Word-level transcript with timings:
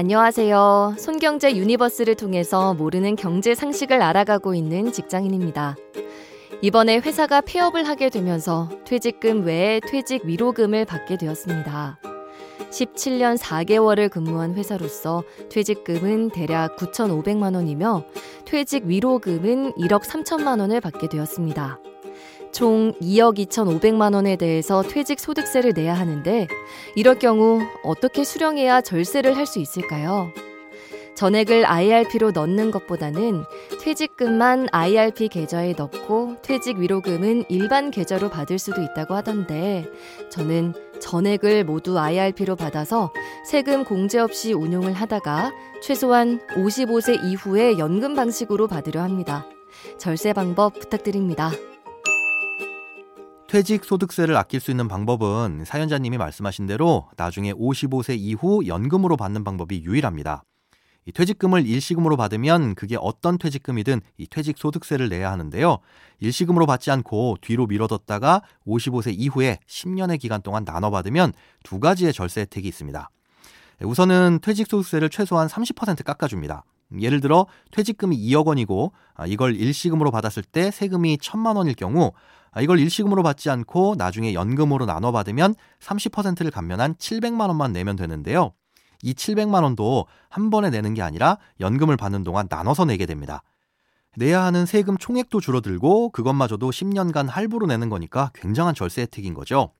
안녕하세요. 0.00 0.94
손경제 0.98 1.54
유니버스를 1.54 2.14
통해서 2.14 2.72
모르는 2.72 3.16
경제 3.16 3.54
상식을 3.54 4.00
알아가고 4.00 4.54
있는 4.54 4.92
직장인입니다. 4.92 5.76
이번에 6.62 7.00
회사가 7.00 7.42
폐업을 7.42 7.86
하게 7.86 8.08
되면서 8.08 8.70
퇴직금 8.86 9.44
외에 9.44 9.78
퇴직 9.80 10.24
위로금을 10.24 10.86
받게 10.86 11.18
되었습니다. 11.18 11.98
17년 12.70 13.36
4개월을 13.36 14.08
근무한 14.08 14.54
회사로서 14.54 15.22
퇴직금은 15.50 16.30
대략 16.30 16.76
9,500만 16.76 17.54
원이며 17.54 18.04
퇴직 18.46 18.86
위로금은 18.86 19.74
1억 19.74 20.00
3천만 20.00 20.60
원을 20.60 20.80
받게 20.80 21.10
되었습니다. 21.10 21.78
총 22.52 22.92
2억 23.00 23.38
2,500만 23.38 24.14
원에 24.14 24.36
대해서 24.36 24.82
퇴직 24.82 25.20
소득세를 25.20 25.72
내야 25.74 25.94
하는데 25.94 26.48
이럴 26.96 27.18
경우 27.18 27.60
어떻게 27.82 28.24
수령해야 28.24 28.80
절세를 28.80 29.36
할 29.36 29.46
수 29.46 29.58
있을까요? 29.58 30.32
전액을 31.16 31.66
IRP로 31.66 32.30
넣는 32.30 32.70
것보다는 32.70 33.44
퇴직금만 33.82 34.68
IRP 34.72 35.28
계좌에 35.28 35.74
넣고 35.76 36.36
퇴직 36.40 36.78
위로금은 36.78 37.44
일반 37.48 37.90
계좌로 37.90 38.30
받을 38.30 38.58
수도 38.58 38.80
있다고 38.80 39.14
하던데 39.14 39.86
저는 40.30 40.72
전액을 41.00 41.64
모두 41.64 41.98
IRP로 41.98 42.56
받아서 42.56 43.12
세금 43.44 43.84
공제 43.84 44.18
없이 44.18 44.52
운용을 44.52 44.92
하다가 44.92 45.52
최소한 45.82 46.40
55세 46.54 47.24
이후에 47.24 47.76
연금 47.78 48.14
방식으로 48.14 48.66
받으려 48.66 49.02
합니다. 49.02 49.44
절세 49.98 50.32
방법 50.32 50.78
부탁드립니다. 50.78 51.50
퇴직 53.50 53.84
소득세를 53.84 54.36
아낄 54.36 54.60
수 54.60 54.70
있는 54.70 54.86
방법은 54.86 55.64
사연자님이 55.66 56.18
말씀하신 56.18 56.66
대로 56.66 57.08
나중에 57.16 57.52
55세 57.52 58.16
이후 58.16 58.64
연금으로 58.64 59.16
받는 59.16 59.42
방법이 59.42 59.82
유일합니다. 59.82 60.44
이 61.04 61.10
퇴직금을 61.10 61.66
일시금으로 61.66 62.16
받으면 62.16 62.76
그게 62.76 62.96
어떤 62.96 63.38
퇴직금이든 63.38 64.02
이 64.18 64.28
퇴직 64.28 64.56
소득세를 64.56 65.08
내야 65.08 65.32
하는데요. 65.32 65.78
일시금으로 66.20 66.66
받지 66.66 66.92
않고 66.92 67.38
뒤로 67.40 67.66
미뤄뒀다가 67.66 68.42
55세 68.68 69.18
이후에 69.18 69.58
10년의 69.66 70.20
기간 70.20 70.42
동안 70.42 70.64
나눠 70.64 70.92
받으면 70.92 71.32
두 71.64 71.80
가지의 71.80 72.12
절세 72.12 72.42
혜택이 72.42 72.68
있습니다. 72.68 73.10
우선은 73.82 74.38
퇴직 74.42 74.68
소득세를 74.68 75.10
최소한 75.10 75.48
30% 75.48 76.04
깎아줍니다. 76.04 76.62
예를 77.00 77.20
들어 77.20 77.46
퇴직금이 77.70 78.16
2억 78.16 78.46
원이고 78.46 78.92
아, 79.14 79.26
이걸 79.26 79.54
일시금으로 79.54 80.10
받았을 80.10 80.42
때 80.42 80.70
세금이 80.70 81.16
1천만 81.18 81.56
원일 81.56 81.74
경우 81.74 82.12
아, 82.52 82.60
이걸 82.60 82.78
일시금으로 82.80 83.22
받지 83.22 83.50
않고 83.50 83.94
나중에 83.96 84.34
연금으로 84.34 84.86
나눠 84.86 85.12
받으면 85.12 85.54
30%를 85.80 86.50
감면한 86.50 86.94
700만 86.94 87.48
원만 87.48 87.72
내면 87.72 87.96
되는데요. 87.96 88.52
이 89.02 89.14
700만 89.14 89.62
원도 89.62 90.06
한 90.28 90.50
번에 90.50 90.70
내는 90.70 90.94
게 90.94 91.02
아니라 91.02 91.38
연금을 91.60 91.96
받는 91.96 92.24
동안 92.24 92.46
나눠서 92.50 92.84
내게 92.84 93.06
됩니다. 93.06 93.42
내야 94.16 94.42
하는 94.42 94.66
세금 94.66 94.98
총액도 94.98 95.40
줄어들고 95.40 96.10
그것마저도 96.10 96.70
10년간 96.70 97.28
할부로 97.28 97.66
내는 97.66 97.88
거니까 97.88 98.30
굉장한 98.34 98.74
절세 98.74 99.02
혜택인 99.02 99.34
거죠. 99.34 99.72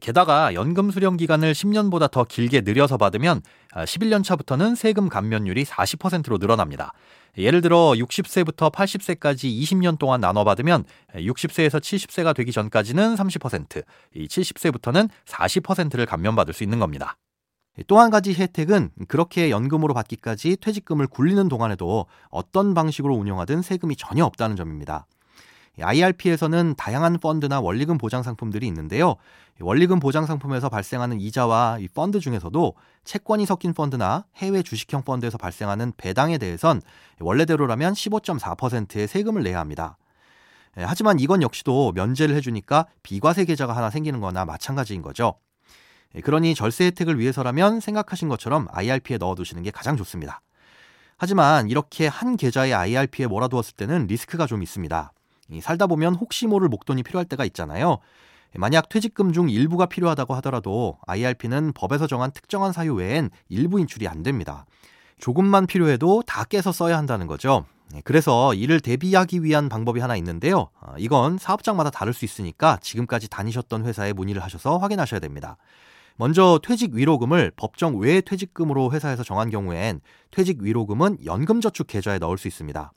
게다가 0.00 0.54
연금 0.54 0.90
수령 0.90 1.16
기간을 1.16 1.52
10년보다 1.52 2.10
더 2.10 2.24
길게 2.24 2.62
늘려서 2.62 2.96
받으면 2.96 3.42
11년 3.74 4.20
아, 4.20 4.22
차부터는 4.22 4.74
세금 4.74 5.08
감면율이 5.08 5.64
40%로 5.64 6.38
늘어납니다. 6.38 6.92
예를 7.38 7.62
들어 7.62 7.92
60세부터 7.92 8.72
80세까지 8.72 9.44
20년 9.62 9.98
동안 9.98 10.20
나눠 10.20 10.44
받으면 10.44 10.84
60세에서 11.14 11.80
70세가 11.80 12.34
되기 12.34 12.52
전까지는 12.52 13.14
30%, 13.14 13.82
70세부터는 14.14 15.08
40%를 15.26 16.04
감면받을 16.06 16.52
수 16.52 16.62
있는 16.62 16.78
겁니다. 16.78 17.16
또 17.86 17.98
한 17.98 18.10
가지 18.10 18.34
혜택은 18.34 18.90
그렇게 19.08 19.50
연금으로 19.50 19.94
받기까지 19.94 20.58
퇴직금을 20.60 21.06
굴리는 21.06 21.48
동안에도 21.48 22.06
어떤 22.30 22.74
방식으로 22.74 23.14
운영하든 23.14 23.62
세금이 23.62 23.96
전혀 23.96 24.26
없다는 24.26 24.56
점입니다. 24.56 25.06
IRP에서는 25.80 26.74
다양한 26.76 27.18
펀드나 27.18 27.60
원리금 27.60 27.96
보장 27.98 28.22
상품들이 28.22 28.66
있는데요. 28.66 29.16
원리금 29.60 30.00
보장 30.00 30.26
상품에서 30.26 30.68
발생하는 30.68 31.20
이자와 31.20 31.78
이 31.80 31.88
펀드 31.88 32.20
중에서도 32.20 32.74
채권이 33.04 33.46
섞인 33.46 33.72
펀드나 33.72 34.24
해외 34.36 34.62
주식형 34.62 35.02
펀드에서 35.02 35.38
발생하는 35.38 35.92
배당에 35.96 36.38
대해선 36.38 36.82
원래대로라면 37.20 37.94
15.4%의 37.94 39.08
세금을 39.08 39.42
내야 39.42 39.60
합니다. 39.60 39.96
예, 40.78 40.84
하지만 40.84 41.20
이건 41.20 41.42
역시도 41.42 41.92
면제를 41.92 42.34
해주니까 42.36 42.86
비과세 43.02 43.44
계좌가 43.44 43.76
하나 43.76 43.90
생기는 43.90 44.20
거나 44.20 44.44
마찬가지인 44.44 45.02
거죠. 45.02 45.34
예, 46.14 46.20
그러니 46.20 46.54
절세 46.54 46.86
혜택을 46.86 47.18
위해서라면 47.18 47.80
생각하신 47.80 48.28
것처럼 48.28 48.66
IRP에 48.70 49.18
넣어두시는 49.18 49.62
게 49.62 49.70
가장 49.70 49.96
좋습니다. 49.96 50.40
하지만 51.18 51.68
이렇게 51.70 52.08
한 52.08 52.36
계좌에 52.36 52.72
IRP에 52.72 53.26
몰아두었을 53.26 53.74
때는 53.76 54.06
리스크가 54.06 54.46
좀 54.46 54.62
있습니다. 54.62 55.12
살다 55.60 55.86
보면 55.86 56.14
혹시 56.14 56.46
모를 56.46 56.68
목돈이 56.68 57.02
필요할 57.02 57.26
때가 57.26 57.44
있잖아요. 57.46 57.98
만약 58.54 58.88
퇴직금 58.88 59.32
중 59.32 59.48
일부가 59.48 59.86
필요하다고 59.86 60.34
하더라도 60.36 60.98
IRP는 61.06 61.72
법에서 61.72 62.06
정한 62.06 62.30
특정한 62.32 62.72
사유 62.72 62.94
외엔 62.94 63.30
일부 63.48 63.80
인출이 63.80 64.06
안 64.08 64.22
됩니다. 64.22 64.66
조금만 65.18 65.66
필요해도 65.66 66.22
다 66.26 66.44
깨서 66.44 66.72
써야 66.72 66.98
한다는 66.98 67.26
거죠. 67.26 67.64
그래서 68.04 68.54
이를 68.54 68.80
대비하기 68.80 69.44
위한 69.44 69.68
방법이 69.68 70.00
하나 70.00 70.16
있는데요. 70.16 70.68
어, 70.80 70.94
이건 70.98 71.38
사업장마다 71.38 71.90
다를 71.90 72.12
수 72.12 72.24
있으니까 72.24 72.78
지금까지 72.80 73.28
다니셨던 73.28 73.84
회사에 73.84 74.12
문의를 74.12 74.42
하셔서 74.42 74.78
확인하셔야 74.78 75.20
됩니다. 75.20 75.56
먼저 76.16 76.58
퇴직 76.62 76.94
위로금을 76.94 77.52
법정 77.56 77.96
외 77.96 78.20
퇴직금으로 78.20 78.92
회사에서 78.92 79.22
정한 79.22 79.50
경우엔 79.50 80.00
퇴직 80.30 80.62
위로금은 80.62 81.18
연금저축 81.24 81.86
계좌에 81.86 82.18
넣을 82.18 82.38
수 82.38 82.48
있습니다. 82.48 82.92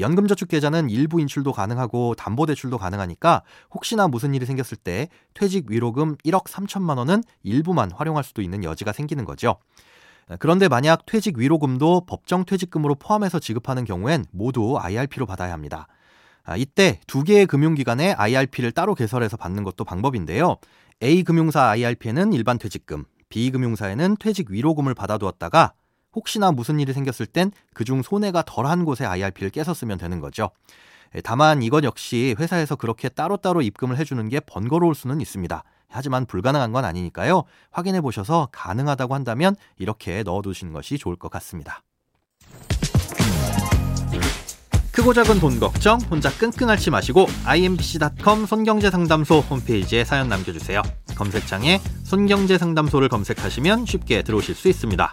연금저축 0.00 0.48
계좌는 0.48 0.90
일부 0.90 1.20
인출도 1.20 1.52
가능하고 1.52 2.14
담보대출도 2.14 2.78
가능하니까 2.78 3.42
혹시나 3.72 4.08
무슨 4.08 4.34
일이 4.34 4.46
생겼을 4.46 4.76
때 4.76 5.08
퇴직 5.34 5.70
위로금 5.70 6.16
1억 6.24 6.44
3천만 6.44 6.98
원은 6.98 7.22
일부만 7.42 7.92
활용할 7.92 8.24
수도 8.24 8.42
있는 8.42 8.64
여지가 8.64 8.92
생기는 8.92 9.24
거죠. 9.24 9.56
그런데 10.38 10.68
만약 10.68 11.04
퇴직 11.06 11.38
위로금도 11.38 12.06
법정 12.06 12.44
퇴직금으로 12.44 12.94
포함해서 12.94 13.38
지급하는 13.38 13.84
경우엔 13.84 14.24
모두 14.30 14.78
IRP로 14.78 15.26
받아야 15.26 15.52
합니다. 15.52 15.86
아, 16.44 16.56
이때 16.56 17.00
두 17.06 17.22
개의 17.22 17.46
금융기관에 17.46 18.12
IRP를 18.12 18.72
따로 18.72 18.94
개설해서 18.94 19.36
받는 19.36 19.62
것도 19.62 19.84
방법인데요. 19.84 20.56
A 21.02 21.22
금융사 21.22 21.68
IRP에는 21.70 22.32
일반 22.32 22.58
퇴직금, 22.58 23.04
B 23.28 23.50
금융사에는 23.50 24.16
퇴직 24.18 24.50
위로금을 24.50 24.94
받아두었다가 24.94 25.72
혹시나 26.14 26.52
무슨 26.52 26.80
일이 26.80 26.92
생겼을 26.92 27.26
땐 27.26 27.50
그중 27.74 28.02
손해가 28.02 28.42
덜한 28.46 28.84
곳에 28.84 29.04
IRP를 29.04 29.50
깨서 29.50 29.74
쓰면 29.74 29.98
되는 29.98 30.20
거죠. 30.20 30.50
예, 31.14 31.20
다만 31.20 31.62
이건 31.62 31.84
역시 31.84 32.34
회사에서 32.38 32.76
그렇게 32.76 33.08
따로따로 33.08 33.62
입금을 33.62 33.98
해주는 33.98 34.28
게 34.28 34.40
번거로울 34.40 34.94
수는 34.94 35.20
있습니다. 35.20 35.62
하지만 35.88 36.24
불가능한 36.24 36.72
건 36.72 36.84
아니니까요. 36.84 37.44
확인해 37.70 38.00
보셔서 38.00 38.48
가능하다고 38.50 39.14
한다면 39.14 39.54
이렇게 39.78 40.22
넣어두시는 40.22 40.72
것이 40.72 40.96
좋을 40.96 41.16
것 41.16 41.30
같습니다. 41.30 41.82
크고 44.92 45.14
작은 45.14 45.40
돈 45.40 45.58
걱정 45.58 45.98
혼자 46.10 46.30
끙끙 46.30 46.68
앓지 46.68 46.90
마시고 46.90 47.26
imbc.com 47.44 48.44
손경제상담소 48.46 49.40
홈페이지에 49.40 50.04
사연 50.04 50.28
남겨주세요. 50.28 50.82
검색창에 51.16 51.80
손경제상담소를 52.04 53.08
검색하시면 53.08 53.86
쉽게 53.86 54.22
들어오실 54.22 54.54
수 54.54 54.68
있습니다. 54.68 55.12